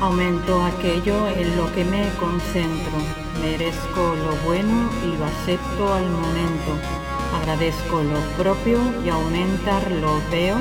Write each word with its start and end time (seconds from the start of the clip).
Aumento 0.00 0.62
aquello 0.62 1.28
en 1.28 1.58
lo 1.58 1.70
que 1.74 1.84
me 1.84 2.08
concentro. 2.18 2.92
Merezco 3.42 4.14
lo 4.14 4.34
bueno 4.46 4.88
y 5.04 5.14
lo 5.18 5.26
acepto 5.26 5.92
al 5.92 6.08
momento. 6.08 6.72
Agradezco 7.38 8.02
lo 8.02 8.18
propio 8.42 8.78
y 9.04 9.10
aumentar 9.10 9.90
lo 9.92 10.18
veo. 10.30 10.56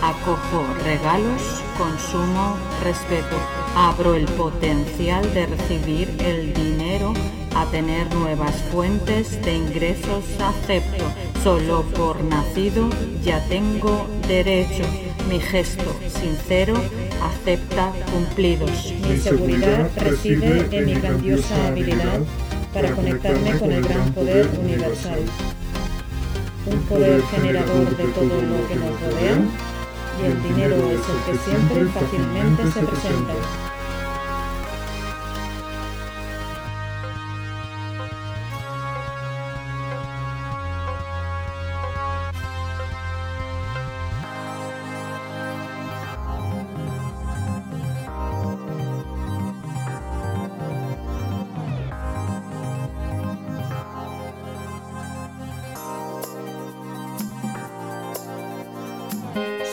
Acojo 0.00 0.64
regalos, 0.82 1.62
consumo, 1.76 2.56
respeto. 2.82 3.36
Abro 3.76 4.14
el 4.14 4.24
potencial 4.24 5.30
de 5.34 5.44
recibir 5.44 6.16
el 6.18 6.54
dinero, 6.54 7.12
a 7.54 7.66
tener 7.66 8.12
nuevas 8.14 8.54
fuentes 8.72 9.42
de 9.42 9.56
ingresos, 9.56 10.24
acepto. 10.40 11.04
Solo 11.44 11.82
por 11.82 12.24
nacido 12.24 12.88
ya 13.22 13.46
tengo 13.46 14.06
derecho. 14.26 14.84
Mi 15.28 15.38
gesto 15.38 15.94
sincero 16.08 16.80
acepta 17.22 17.92
cumplidos. 18.12 18.92
Mi 19.08 19.16
seguridad 19.18 19.90
reside 19.96 20.66
en 20.70 20.86
mi 20.86 20.94
grandiosa 20.94 21.66
habilidad 21.68 22.20
para 22.72 22.92
conectarme 22.92 23.58
con 23.58 23.72
el 23.72 23.82
gran 23.82 24.12
poder 24.12 24.48
universal. 24.58 25.20
Un 26.66 26.80
poder 26.82 27.22
generador 27.22 27.96
de 27.96 28.04
todo 28.04 28.42
lo 28.42 28.68
que 28.68 28.76
nos 28.76 29.00
rodea 29.00 29.38
y 30.20 30.26
el 30.26 30.42
dinero 30.42 30.76
es 30.90 31.00
el 31.00 31.24
que 31.26 31.38
siempre 31.44 31.86
fácilmente 31.86 32.62
se 32.72 32.86
presenta. 32.86 33.69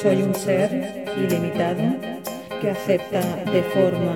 Soy 0.02 0.22
un 0.22 0.36
ser 0.36 1.06
ilimitado 1.18 1.82
que 2.62 2.70
acepta 2.70 3.20
de 3.52 3.64
forma 3.64 4.16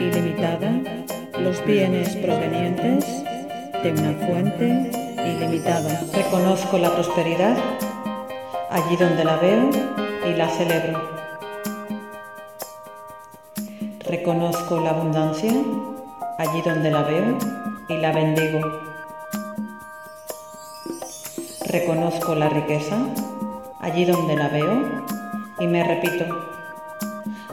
ilimitada 0.00 0.72
los 1.38 1.62
bienes 1.66 2.16
provenientes 2.16 3.04
de 3.82 3.92
una 3.92 4.12
fuente 4.26 4.90
ilimitada. 5.22 6.00
Reconozco 6.14 6.78
la 6.78 6.94
prosperidad 6.94 7.58
allí 8.70 8.96
donde 8.96 9.22
la 9.22 9.36
veo 9.36 9.68
y 10.30 10.34
la 10.34 10.48
celebro. 10.48 10.98
Reconozco 14.00 14.80
la 14.80 14.90
abundancia 14.90 15.52
allí 16.38 16.62
donde 16.62 16.90
la 16.90 17.02
veo 17.02 17.36
y 17.90 17.98
la 17.98 18.12
bendigo. 18.12 18.60
Reconozco 21.66 22.34
la 22.34 22.48
riqueza 22.48 22.96
allí 23.86 24.04
donde 24.04 24.34
la 24.34 24.48
veo 24.48 25.04
y 25.60 25.66
me 25.68 25.84
repito, 25.84 26.24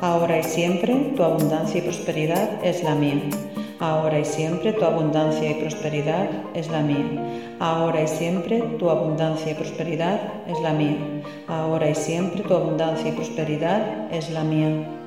ahora 0.01 0.39
y 0.39 0.43
siempre 0.43 1.13
tu 1.15 1.23
abundancia 1.23 1.77
y 1.77 1.83
prosperidad 1.83 2.65
es 2.65 2.83
la 2.83 2.95
mía. 2.95 3.21
Ahora 3.79 4.19
y 4.19 4.25
siempre 4.25 4.73
tu 4.73 4.83
abundancia 4.83 5.51
y 5.51 5.53
prosperidad 5.61 6.27
es 6.55 6.69
la 6.69 6.81
mía. 6.81 7.05
Ahora 7.59 8.01
y 8.01 8.07
siempre 8.07 8.61
tu 8.79 8.89
abundancia 8.89 9.51
y 9.51 9.55
prosperidad 9.55 10.19
es 10.47 10.59
la 10.61 10.73
mía. 10.73 10.97
Ahora 11.47 11.89
y 11.89 11.95
siempre 11.95 12.41
tu 12.41 12.53
abundancia 12.55 13.09
y 13.09 13.11
prosperidad 13.11 14.11
es 14.11 14.31
la 14.31 14.43
mía. 14.43 15.02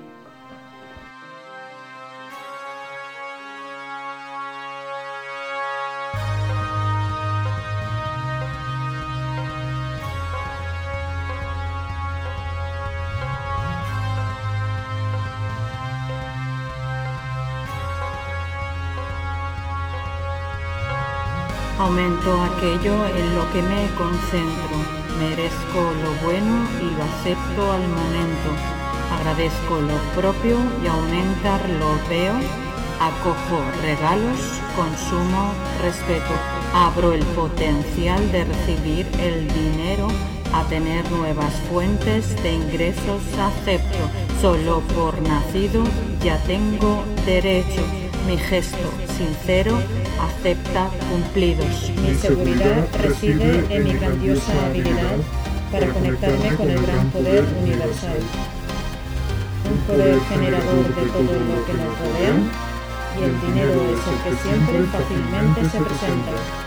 Aumento 21.86 22.42
aquello 22.42 23.06
en 23.06 23.36
lo 23.36 23.48
que 23.52 23.62
me 23.62 23.86
concentro. 23.96 24.76
Merezco 25.20 25.80
lo 26.02 26.26
bueno 26.26 26.66
y 26.82 26.90
lo 26.96 27.04
acepto 27.04 27.72
al 27.72 27.86
momento. 27.86 28.50
Agradezco 29.16 29.80
lo 29.82 29.96
propio 30.20 30.58
y 30.82 30.88
aumentar 30.88 31.60
lo 31.78 32.08
veo. 32.08 32.34
Acojo 33.00 33.62
regalos, 33.82 34.40
consumo, 34.74 35.52
respeto. 35.80 36.34
Abro 36.74 37.12
el 37.12 37.24
potencial 37.36 38.32
de 38.32 38.44
recibir 38.46 39.06
el 39.20 39.46
dinero, 39.46 40.08
a 40.52 40.64
tener 40.64 41.08
nuevas 41.12 41.54
fuentes 41.70 42.34
de 42.42 42.52
ingresos, 42.52 43.22
acepto. 43.38 44.10
Solo 44.40 44.80
por 44.96 45.22
nacido 45.22 45.84
ya 46.20 46.36
tengo 46.48 47.04
derecho. 47.24 47.82
Mi 48.26 48.36
gesto 48.36 48.90
sincero 49.16 49.78
acepta 50.20 50.90
cumplidos. 51.10 51.92
Mi 52.02 52.14
seguridad 52.14 52.86
reside 53.02 53.64
en 53.70 53.84
mi 53.84 53.92
grandiosa 53.94 54.52
habilidad 54.66 55.16
para 55.70 55.88
conectarme 55.88 56.54
con 56.56 56.70
el 56.70 56.80
gran 56.82 57.10
poder 57.10 57.44
universal. 57.62 58.18
Un 59.70 59.78
poder 59.86 60.20
generador 60.28 60.94
de 60.94 61.06
todo 61.10 61.22
lo 61.22 61.66
que 61.66 61.72
nos 61.74 61.98
rodea 61.98 62.34
y 63.18 63.22
el 63.24 63.40
dinero 63.40 63.82
es 63.92 64.06
el 64.06 64.18
que 64.24 64.42
siempre 64.42 64.82
fácilmente 64.92 65.60
se 65.62 65.84
presenta. 65.84 66.65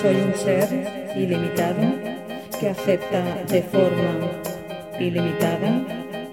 Soy 0.00 0.14
un 0.14 0.32
ser 0.32 1.12
ilimitado 1.16 1.80
que 2.60 2.68
acepta 2.68 3.20
de 3.48 3.62
forma 3.62 4.30
ilimitada 5.00 5.82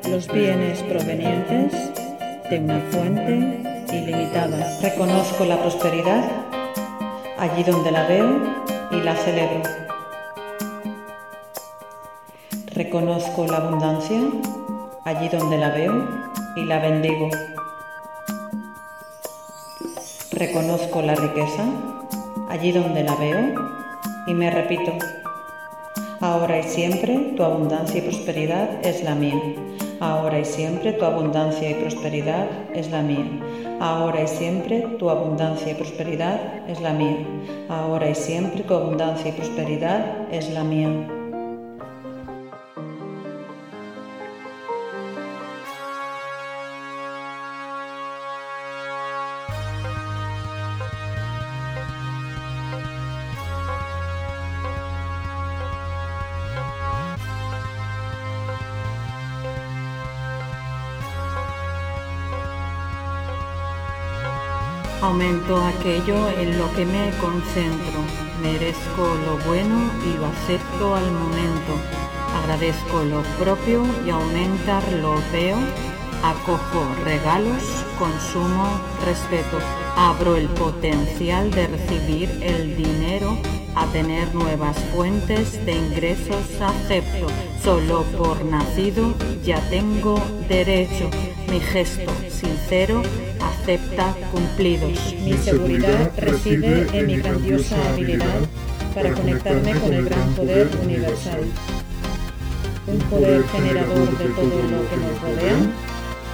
los 0.07 0.27
bienes 0.31 0.83
provenientes 0.83 1.73
de 2.47 2.59
una 2.59 2.79
fuente 2.91 3.87
ilimitada. 3.91 4.79
Reconozco 4.83 5.45
la 5.45 5.59
prosperidad 5.59 6.23
allí 7.39 7.63
donde 7.63 7.91
la 7.91 8.05
veo 8.07 8.37
y 8.91 9.01
la 9.01 9.15
celebro. 9.15 9.63
Reconozco 12.67 13.47
la 13.47 13.57
abundancia 13.57 14.19
allí 15.05 15.27
donde 15.27 15.57
la 15.57 15.71
veo 15.71 16.07
y 16.55 16.65
la 16.65 16.77
bendigo. 16.79 17.29
Reconozco 20.31 21.01
la 21.01 21.15
riqueza 21.15 21.63
allí 22.49 22.71
donde 22.71 23.03
la 23.03 23.15
veo 23.15 23.53
y 24.27 24.33
me 24.33 24.49
repito, 24.49 24.91
ahora 26.21 26.59
y 26.59 26.63
siempre 26.63 27.33
tu 27.35 27.43
abundancia 27.43 27.99
y 27.99 28.01
prosperidad 28.01 28.85
es 28.85 29.03
la 29.03 29.15
mía. 29.15 29.41
Ahora 29.99 30.39
y 30.39 30.45
siempre 30.45 30.93
tu 30.93 31.05
abundancia 31.05 31.69
y 31.69 31.75
prosperidad 31.75 32.47
es 32.73 32.91
la 32.91 33.01
mía. 33.01 33.25
Ahora 33.79 34.23
y 34.23 34.27
siempre 34.27 34.81
tu 34.99 35.09
abundancia 35.09 35.71
y 35.71 35.75
prosperidad 35.75 36.39
es 36.67 36.81
la 36.81 36.93
mía. 36.93 37.25
Ahora 37.69 38.09
y 38.09 38.15
siempre 38.15 38.63
tu 38.63 38.73
abundancia 38.73 39.29
y 39.29 39.33
prosperidad 39.33 40.05
es 40.31 40.49
la 40.49 40.63
mía. 40.63 41.14
Aumento 65.05 65.63
aquello 65.63 66.29
en 66.29 66.57
lo 66.57 66.73
que 66.73 66.83
me 66.83 67.11
concentro. 67.21 67.99
Merezco 68.41 69.03
lo 69.23 69.37
bueno 69.47 69.91
y 70.03 70.17
lo 70.17 70.25
acepto 70.25 70.95
al 70.95 71.11
momento. 71.11 71.73
Agradezco 72.41 73.03
lo 73.03 73.21
propio 73.37 73.85
y 74.03 74.09
aumentar 74.09 74.81
lo 74.93 75.13
veo. 75.31 75.57
Acojo 76.23 76.83
regalos, 77.03 77.61
consumo 77.99 78.81
respeto. 79.05 79.59
Abro 79.95 80.37
el 80.37 80.47
potencial 80.47 81.51
de 81.51 81.67
recibir 81.67 82.27
el 82.41 82.75
dinero 82.75 83.37
a 83.75 83.85
tener 83.93 84.33
nuevas 84.33 84.75
fuentes 84.95 85.63
de 85.67 85.73
ingresos 85.73 86.59
acepto. 86.59 87.27
Solo 87.63 88.01
por 88.17 88.43
nacido 88.43 89.13
ya 89.43 89.61
tengo 89.69 90.19
derecho. 90.49 91.11
Mi 91.49 91.59
gesto 91.59 92.11
sincero 92.29 93.01
acepta 93.39 94.15
cumplidos. 94.31 95.15
Mi 95.21 95.33
seguridad 95.33 96.11
reside 96.17 96.87
en 96.93 97.07
mi 97.07 97.17
grandiosa 97.17 97.75
habilidad 97.89 98.41
para 98.93 99.13
conectarme 99.13 99.73
con 99.79 99.93
el 99.93 100.05
gran 100.05 100.33
poder 100.33 100.69
universal. 100.83 101.41
Un 102.87 102.99
poder 103.09 103.43
generador 103.47 104.17
de 104.17 104.25
todo 104.25 104.45
lo 104.45 104.89
que 104.89 104.97
nos 104.97 105.21
rodea 105.21 105.57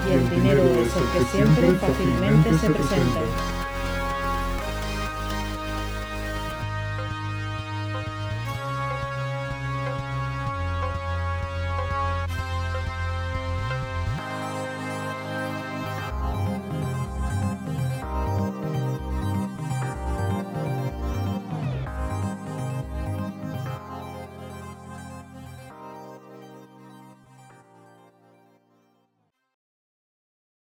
y 0.09 0.13
el 0.13 0.29
dinero 0.29 0.63
es 0.63 0.95
el 0.95 1.07
que 1.13 1.31
siempre 1.31 1.71
fácilmente 1.79 2.49
se 2.59 2.69
presenta. 2.71 3.60